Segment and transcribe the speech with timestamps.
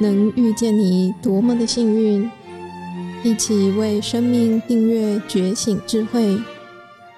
[0.00, 2.30] 能遇见你多么的幸运！
[3.22, 6.40] 一起为生命订阅觉醒智慧，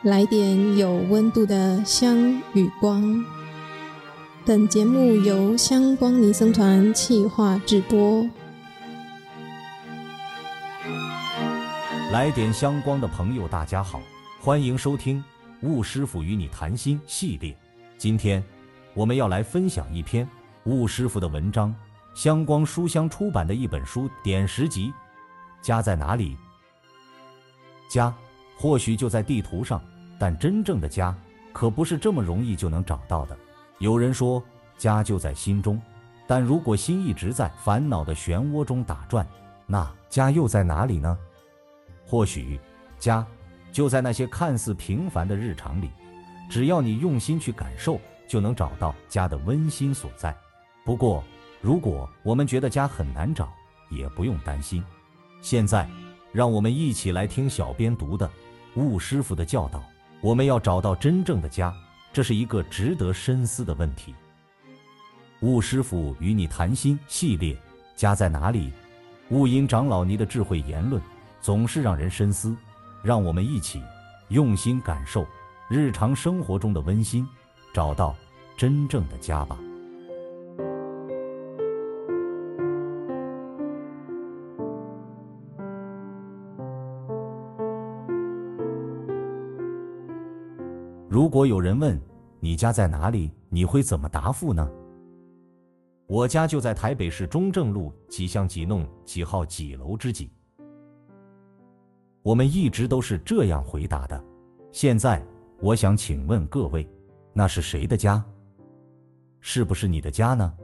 [0.00, 3.22] 来点有温度的香与光。
[4.46, 8.26] 本节目由香光尼僧团企划制播。
[12.10, 14.00] 来点香光的朋友，大家好，
[14.40, 15.22] 欢迎收听
[15.60, 17.54] 悟师傅与你谈心系列。
[17.98, 18.42] 今天
[18.94, 20.26] 我们要来分享一篇
[20.64, 21.74] 悟师傅的文章。
[22.14, 24.88] 香光书香出版的一本书《点拾集》，
[25.62, 26.36] 家在哪里？
[27.88, 28.12] 家
[28.58, 29.80] 或许就在地图上，
[30.18, 31.16] 但真正的家
[31.52, 33.36] 可不是这么容易就能找到的。
[33.78, 34.42] 有人说
[34.76, 35.80] 家就在心中，
[36.26, 39.26] 但如果心一直在烦恼的漩涡中打转，
[39.66, 41.16] 那家又在哪里呢？
[42.04, 42.60] 或许
[42.98, 43.24] 家
[43.72, 45.90] 就在那些看似平凡的日常里，
[46.50, 50.36] 只要你用心去感受，就能找到家的温馨所在。
[50.84, 51.22] 不过，
[51.60, 53.52] 如果我们觉得家很难找，
[53.90, 54.82] 也不用担心。
[55.42, 55.88] 现在，
[56.32, 58.30] 让我们一起来听小编读的
[58.74, 59.82] 悟师傅的教导。
[60.22, 61.74] 我们要找到真正的家，
[62.12, 64.14] 这是一个值得深思的问题。
[65.40, 67.56] 悟师傅与你谈心系列，
[67.96, 68.72] 家在哪里？
[69.30, 71.00] 悟音长老尼的智慧言论
[71.40, 72.56] 总是让人深思。
[73.02, 73.82] 让我们一起
[74.28, 75.26] 用心感受
[75.70, 77.26] 日常生活中的温馨，
[77.72, 78.14] 找到
[78.58, 79.58] 真正的家吧。
[91.40, 91.98] 如果有人问
[92.38, 94.70] 你家在哪里，你会怎么答复呢？
[96.06, 100.30] 我家就在台北市中正路几巷几弄几号几楼之几。
[102.20, 104.22] 我们一直都是这样回答的。
[104.70, 105.26] 现在，
[105.62, 106.86] 我想请问各位，
[107.32, 108.22] 那是谁的家？
[109.40, 110.54] 是不是你的家呢？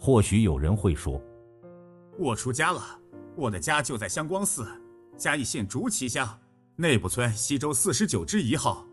[0.00, 1.22] 或许有人会说，
[2.18, 2.82] 我出家了，
[3.36, 4.66] 我的家就在香光寺，
[5.16, 6.28] 嘉义县竹崎乡
[6.74, 8.84] 内部村西周四十九之一号。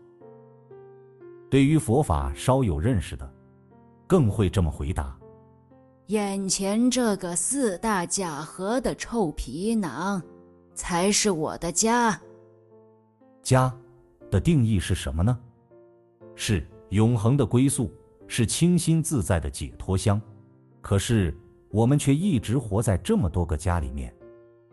[1.52, 3.30] 对于佛法稍有认识的，
[4.06, 5.14] 更会这么回答：
[6.06, 10.22] 眼前这个四大假合的臭皮囊，
[10.74, 12.18] 才是我的家。
[13.42, 13.70] 家
[14.30, 15.38] 的定义是什么呢？
[16.34, 17.92] 是永恒的归宿，
[18.26, 20.18] 是清新自在的解脱乡。
[20.80, 21.36] 可是
[21.68, 24.10] 我们却一直活在这么多个家里面，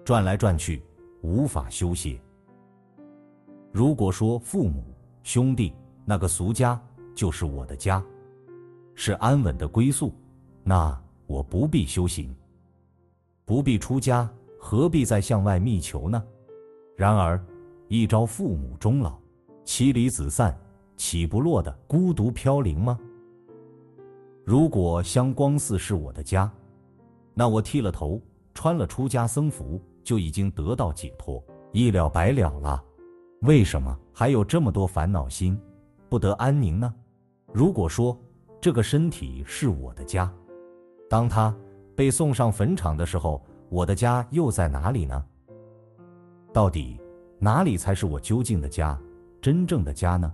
[0.05, 0.81] 转来转去，
[1.23, 2.17] 无法休歇。
[3.69, 4.81] 如果说父母、
[5.23, 5.73] 兄弟，
[6.09, 6.81] 那个俗家
[7.13, 8.03] 就是我的家，
[8.95, 10.11] 是安稳的归宿。
[10.63, 12.35] 那我不必修行，
[13.45, 14.27] 不必出家，
[14.59, 16.23] 何必再向外觅求呢？
[16.97, 17.39] 然而，
[17.89, 19.19] 一朝父母终老，
[19.63, 20.59] 妻离子散，
[20.97, 22.99] 岂不落得孤独飘零吗？
[24.43, 26.51] 如果香光寺是我的家，
[27.35, 28.19] 那我剃了头，
[28.55, 31.39] 穿了出家僧服，就已经得到解脱，
[31.71, 32.83] 一了百了了。
[33.41, 35.55] 为什么还有这么多烦恼心？
[36.09, 36.93] 不得安宁呢？
[37.53, 38.17] 如果说
[38.59, 40.31] 这个身体是我的家，
[41.09, 41.55] 当他
[41.95, 45.23] 被送上坟场的时候，我的家又在哪里呢？
[46.51, 46.99] 到底
[47.37, 48.99] 哪里才是我究竟的家，
[49.39, 50.33] 真正的家呢？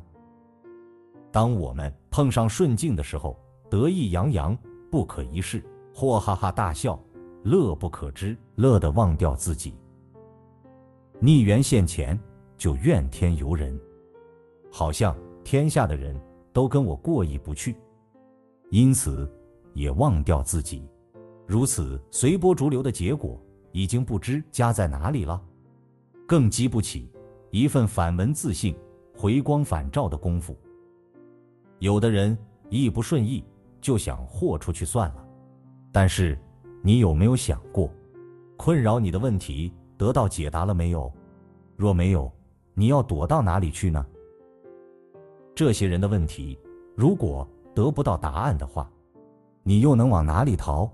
[1.31, 3.37] 当我们碰上顺境的时候，
[3.69, 4.57] 得意洋洋，
[4.89, 5.61] 不可一世，
[5.93, 6.97] 或哈哈大笑，
[7.43, 9.73] 乐不可支，乐得忘掉自己；
[11.19, 12.17] 逆缘现前，
[12.57, 13.77] 就怨天尤人，
[14.71, 15.13] 好像。
[15.45, 16.19] 天下的人
[16.51, 17.77] 都跟我过意不去，
[18.71, 19.31] 因此
[19.75, 20.89] 也忘掉自己，
[21.45, 23.39] 如此随波逐流的结果，
[23.71, 25.39] 已经不知家在哪里了，
[26.27, 27.11] 更激不起
[27.51, 28.75] 一份反闻自性、
[29.15, 30.57] 回光返照的功夫。
[31.77, 32.35] 有的人
[32.71, 33.45] 一不顺意
[33.79, 35.27] 就想豁出去算了，
[35.91, 36.35] 但是
[36.81, 37.87] 你有没有想过，
[38.57, 41.13] 困扰你的问题得到解答了没有？
[41.75, 42.31] 若没有，
[42.73, 44.03] 你要躲到哪里去呢？
[45.55, 46.59] 这些人的问题，
[46.95, 48.91] 如果得不到答案的话，
[49.63, 50.89] 你又能往哪里逃？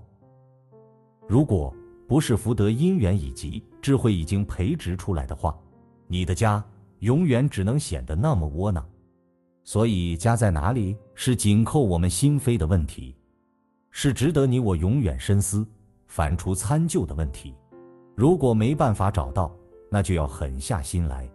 [1.26, 1.74] 如果
[2.06, 5.58] 不是福德因缘以及，智慧已经培植出来的话，
[6.06, 6.64] 你的家
[7.00, 8.88] 永远只能显得那么窝囊。
[9.64, 13.16] 所以，家在哪里是紧扣我们心扉的问题，
[13.90, 15.66] 是值得你我永远深思、
[16.06, 17.52] 反刍参究的问题。
[18.14, 19.52] 如果没办法找到，
[19.90, 21.28] 那就要狠下心来，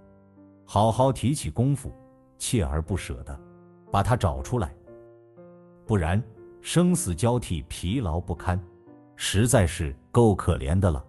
[0.63, 1.91] 好好提起功夫。
[2.37, 3.39] 锲而不舍的
[3.91, 4.75] 把它找出来，
[5.85, 6.21] 不然
[6.61, 8.59] 生死交替，疲劳不堪，
[9.15, 11.03] 实在是够可怜的了。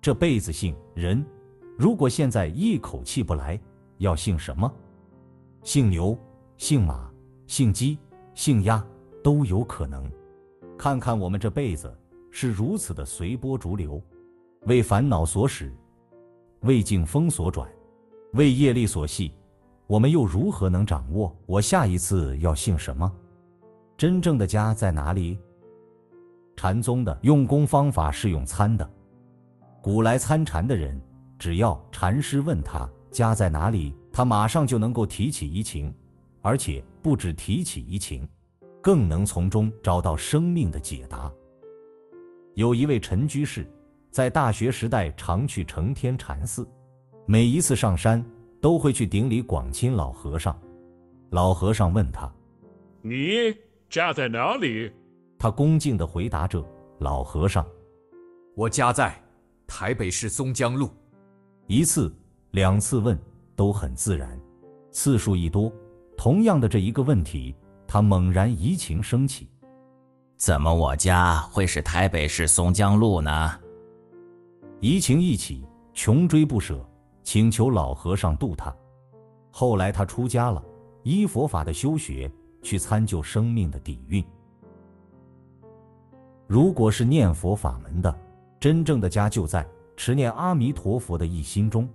[0.00, 1.24] 这辈子姓人，
[1.78, 3.58] 如果现在一口气不来，
[3.98, 4.72] 要姓什么？
[5.62, 6.18] 姓牛、
[6.56, 7.08] 姓马、
[7.46, 7.96] 姓鸡、
[8.34, 8.84] 姓鸭
[9.22, 10.10] 都有可能。
[10.76, 11.96] 看看我们这辈子，
[12.32, 14.02] 是如此的随波逐流，
[14.66, 15.72] 为烦恼所使，
[16.62, 17.70] 为境风所转，
[18.32, 19.32] 为业力所系，
[19.92, 23.12] 我们又如何能掌握我下一次要姓什么？
[23.94, 25.38] 真正的家在哪里？
[26.56, 28.90] 禅宗的用功方法是用参的。
[29.82, 30.98] 古来参禅的人，
[31.38, 35.94] 只要禅师问他家在哪里，他马上就能够提起疑情，
[36.40, 38.26] 而且不止提起疑情，
[38.80, 41.30] 更能从中找到生命的解答。
[42.54, 43.70] 有一位陈居士，
[44.10, 46.66] 在大学时代常去承天禅寺，
[47.26, 48.24] 每一次上山
[48.62, 50.56] 都会去顶礼广钦老和尚。
[51.30, 52.32] 老和尚问他
[53.02, 53.54] ：“你
[53.90, 54.90] 家在哪里？”
[55.36, 56.64] 他恭敬地回答着
[57.00, 57.66] ：“老和尚，
[58.54, 59.20] 我家在
[59.66, 60.88] 台北市松江路。”
[61.66, 62.14] 一次、
[62.52, 63.18] 两次问
[63.56, 64.38] 都很自然，
[64.92, 65.72] 次数一多，
[66.16, 67.54] 同样的这一个问题，
[67.84, 69.48] 他猛然移情升起。
[70.36, 73.58] 怎么我家会是台北市松江路呢？
[74.80, 75.64] 移情一起，
[75.94, 76.84] 穷追不舍，
[77.22, 78.74] 请求老和尚度他。
[79.50, 80.62] 后来他出家了，
[81.02, 82.30] 依佛法的修学
[82.62, 84.24] 去参究生命的底蕴。
[86.46, 88.14] 如果是念佛法门的，
[88.60, 89.66] 真正的家就在
[89.96, 91.88] 持念阿弥陀佛的一心中，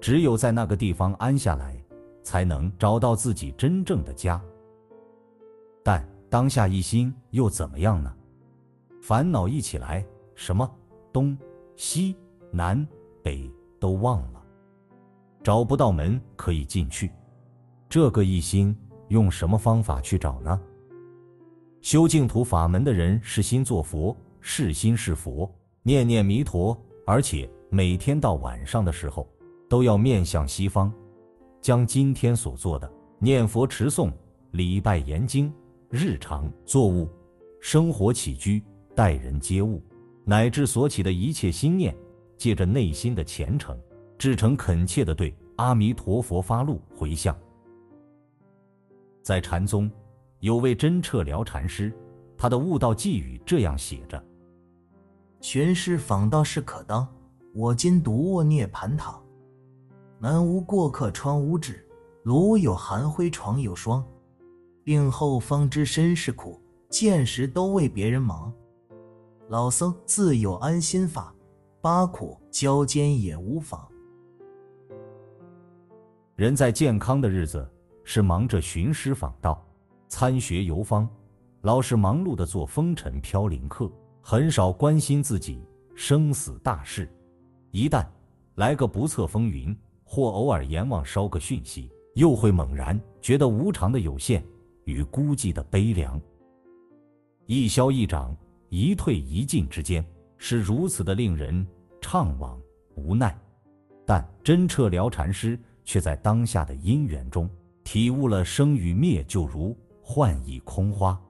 [0.00, 1.82] 只有在那个地方安下来，
[2.22, 4.40] 才能找到自己真正的家。
[5.82, 8.14] 但当下一心又怎么样呢？
[9.02, 10.04] 烦恼一起来，
[10.34, 10.70] 什么
[11.12, 11.36] 东
[11.74, 12.14] 西
[12.50, 12.86] 南
[13.22, 14.39] 北都忘了，
[15.42, 17.10] 找不到门可以进去。
[17.88, 18.76] 这个一心
[19.08, 20.60] 用什么方法去找呢？
[21.80, 25.50] 修净土法门的人是心作佛，是心是佛，
[25.82, 26.76] 念念弥陀，
[27.06, 29.28] 而且每天到晚上的时候
[29.68, 30.92] 都要面向西方，
[31.60, 34.12] 将今天所做的念佛持诵、
[34.52, 35.52] 礼拜研经。
[35.92, 37.08] 日常作物、
[37.60, 38.62] 生活起居、
[38.94, 39.82] 待人接物，
[40.24, 41.92] 乃至所起的一切心念，
[42.36, 43.76] 借着内心的虔诚，
[44.20, 47.34] 志诚恳切地对阿弥陀佛发露回向。
[49.22, 49.90] 在禅宗，
[50.40, 51.90] 有位真彻辽禅师，
[52.36, 54.22] 他的悟道偈语这样写着
[55.40, 57.08] ：“寻师访道是可当，
[57.54, 59.18] 我今独卧涅槃堂。
[60.18, 61.82] 门无过客窗无纸，
[62.24, 64.06] 炉有寒灰床有霜。”
[64.84, 68.52] 病后方知身是苦，见时都为别人忙。
[69.48, 71.34] 老僧自有安心法，
[71.80, 73.89] 八苦交煎也无妨。
[76.40, 77.70] 人在健康的日子
[78.02, 79.62] 是忙着寻师访道、
[80.08, 81.06] 参学游方，
[81.60, 83.92] 老是忙碌的做风尘飘零客，
[84.22, 85.62] 很少关心自己
[85.94, 87.06] 生死大事。
[87.72, 88.06] 一旦
[88.54, 94.42] 来个不测风云，或偶尔阎王捎个讯息，又会猛然觉得无常的有限。
[94.86, 96.18] 与孤寂的悲凉，
[97.44, 98.34] 一消一长，
[98.70, 100.02] 一退一进之间，
[100.38, 101.66] 是如此的令人
[102.00, 102.58] 怅惘
[102.94, 103.38] 无奈。
[104.06, 105.56] 但真彻辽禅师
[105.90, 107.50] 却在当下的因缘中，
[107.82, 111.20] 体悟了生与灭就如幻影空花，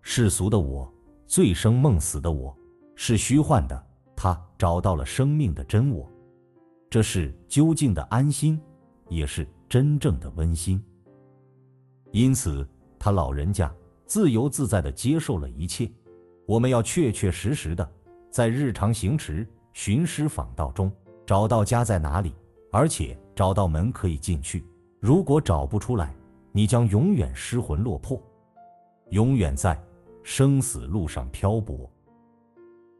[0.00, 0.88] 世俗的我，
[1.26, 2.56] 醉生梦死的我，
[2.94, 3.86] 是虚幻的。
[4.14, 6.08] 他找到了生命的真我，
[6.88, 8.60] 这是究竟的安心，
[9.08, 10.80] 也是真正的温馨。
[12.12, 12.64] 因此。
[12.98, 13.72] 他老人家
[14.04, 15.90] 自由自在地接受了一切，
[16.46, 17.88] 我们要确确实实的
[18.30, 20.90] 在日常行持、寻师访道中
[21.26, 22.32] 找到家在哪里，
[22.70, 24.64] 而且找到门可以进去。
[24.98, 26.12] 如果找不出来，
[26.50, 28.20] 你将永远失魂落魄，
[29.10, 29.80] 永远在
[30.24, 31.88] 生死路上漂泊。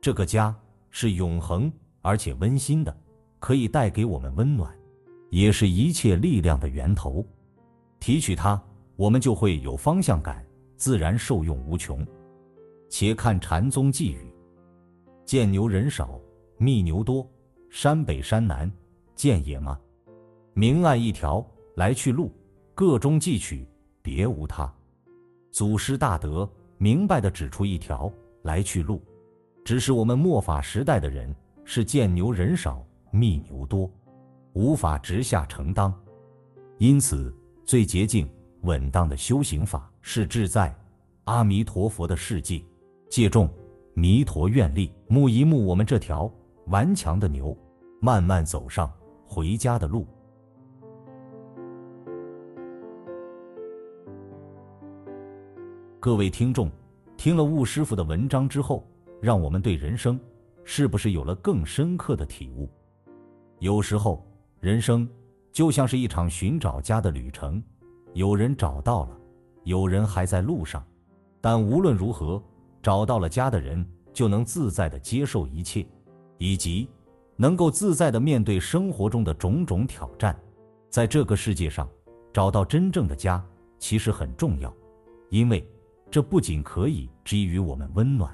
[0.00, 0.54] 这个家
[0.90, 2.96] 是永恒而且温馨的，
[3.40, 4.72] 可以带给我们温暖，
[5.30, 7.26] 也是一切力量的源头。
[7.98, 8.62] 提取它。
[8.98, 10.42] 我们就会有方向感，
[10.78, 12.02] 自然受用无穷。
[12.88, 14.32] 且看禅宗偈语：
[15.22, 16.18] 见牛人少，
[16.56, 17.30] 觅牛多，
[17.68, 18.72] 山北山南
[19.14, 19.78] 见野吗？
[20.58, 22.32] 明暗一条，来去路，
[22.74, 23.68] 各中记取，
[24.00, 24.72] 别无他。
[25.50, 28.10] 祖师大德明白地指出一条
[28.40, 29.02] 来去路，
[29.62, 31.36] 只是我们末法时代的人
[31.66, 33.90] 是见牛人少，觅牛多，
[34.54, 35.92] 无法直下承当，
[36.78, 37.30] 因此
[37.66, 38.26] 最洁净。
[38.62, 40.74] 稳当的修行法是志在
[41.24, 42.64] 阿弥陀佛的世界，
[43.10, 43.46] 借重
[43.92, 46.32] 弥陀愿力，牧一牧我们这条
[46.68, 47.54] 顽强的牛，
[48.00, 48.90] 慢慢走上
[49.26, 50.06] 回家的路。
[56.06, 56.70] 各位听众，
[57.16, 58.86] 听了悟师傅的文章之后，
[59.20, 60.16] 让我们对人生
[60.62, 62.70] 是不是有了更深刻的体悟？
[63.58, 64.24] 有时候，
[64.60, 65.08] 人生
[65.50, 67.60] 就像是一场寻找家的旅程。
[68.14, 69.18] 有人找到了，
[69.64, 70.80] 有人还在路上，
[71.40, 72.40] 但无论如何，
[72.80, 75.84] 找到了家的人就能自在地接受一切，
[76.38, 76.88] 以及
[77.34, 80.38] 能够自在地面对生活中的种种挑战。
[80.88, 81.88] 在这个世界上，
[82.32, 83.44] 找到真正的家
[83.80, 84.72] 其实很重要，
[85.30, 85.68] 因为
[86.10, 88.30] 这不仅可以给予我们温暖，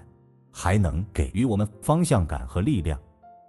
[0.51, 2.99] 还能给予我们方向感和力量，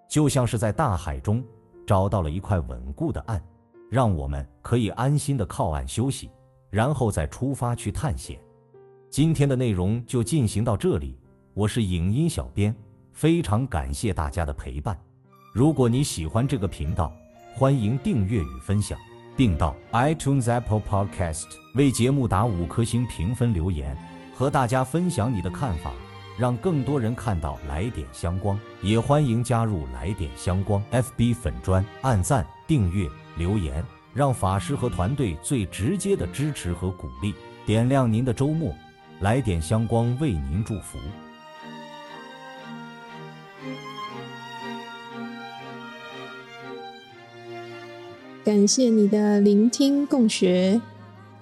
[0.10, 1.44] 就像是在大海中
[1.86, 3.44] 找到了一块稳固的岸，
[3.89, 6.32] 让我们可以安心的靠岸休息，
[6.70, 8.39] 然后再出发去探险。
[9.10, 11.20] 今天的内容就进行到这里，
[11.53, 12.75] 我是影音小编，
[13.12, 14.98] 非常感谢大家的陪伴。
[15.53, 17.13] 如果你喜欢这个频道，
[17.53, 18.98] 欢迎订阅与分享，
[19.38, 23.96] 并到 iTunes Apple Podcast 为节目打五颗星评分留言，
[24.36, 25.94] 和大家分享你的看法，
[26.38, 28.60] 让更多人看到来点香光。
[28.82, 37.34] 也欢迎加入来点香光 FB 粉砖，按赞、订阅、留言，让法师和团队最直接的支持和鼓励，
[37.66, 38.74] 点亮您的周末。
[39.20, 40.98] 来点香光为您祝福。
[48.44, 50.82] 感谢你的聆听共学，